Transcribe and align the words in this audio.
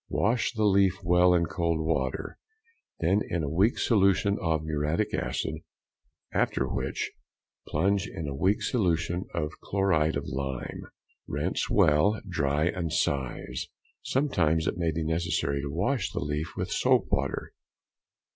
Wash 0.09 0.53
the 0.53 0.63
leaf 0.63 0.95
well 1.03 1.31
in 1.35 1.45
cold 1.45 1.79
water, 1.79 2.39
then 3.01 3.21
in 3.29 3.43
a 3.43 3.47
weak 3.51 3.77
solution 3.77 4.35
of 4.41 4.63
muriatic 4.63 5.13
acid, 5.13 5.57
after 6.33 6.67
which, 6.67 7.11
plunge 7.67 8.07
in 8.07 8.27
a 8.27 8.33
weak 8.33 8.63
solution 8.63 9.25
of 9.35 9.51
chloride 9.61 10.15
of 10.15 10.25
lime. 10.25 10.81
Rinse 11.27 11.69
well, 11.69 12.19
dry, 12.27 12.65
and 12.65 12.91
size. 12.91 13.67
Sometimes 14.01 14.65
it 14.65 14.75
will 14.75 14.91
be 14.91 15.03
necessary 15.03 15.61
to 15.61 15.69
wash 15.69 16.11
the 16.11 16.19
leaf 16.19 16.53
with 16.57 16.71
soap 16.71 17.05
water. 17.11 17.53